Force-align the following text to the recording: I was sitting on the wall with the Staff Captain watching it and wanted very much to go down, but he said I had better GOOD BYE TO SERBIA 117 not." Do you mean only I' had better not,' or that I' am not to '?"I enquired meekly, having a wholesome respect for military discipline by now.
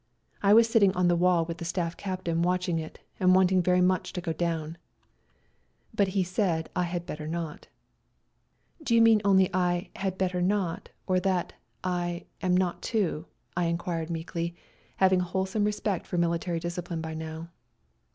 I 0.41 0.55
was 0.55 0.67
sitting 0.67 0.91
on 0.93 1.09
the 1.09 1.15
wall 1.15 1.45
with 1.45 1.59
the 1.59 1.63
Staff 1.63 1.95
Captain 1.95 2.41
watching 2.41 2.79
it 2.79 2.97
and 3.19 3.35
wanted 3.35 3.63
very 3.63 3.81
much 3.81 4.13
to 4.13 4.19
go 4.21 4.33
down, 4.33 4.79
but 5.93 6.07
he 6.17 6.23
said 6.23 6.71
I 6.75 6.85
had 6.85 7.05
better 7.05 7.25
GOOD 7.27 7.31
BYE 7.33 7.37
TO 7.37 7.43
SERBIA 7.43 7.51
117 7.51 7.71
not." 8.81 8.87
Do 8.87 8.95
you 8.95 9.01
mean 9.03 9.21
only 9.23 9.53
I' 9.53 9.89
had 10.03 10.17
better 10.17 10.41
not,' 10.41 10.89
or 11.05 11.19
that 11.19 11.53
I' 11.83 12.25
am 12.41 12.57
not 12.57 12.81
to 12.97 13.27
'?"I 13.55 13.65
enquired 13.65 14.09
meekly, 14.09 14.55
having 14.97 15.21
a 15.21 15.23
wholesome 15.23 15.65
respect 15.65 16.07
for 16.07 16.17
military 16.17 16.59
discipline 16.59 17.01
by 17.01 17.13
now. 17.13 17.49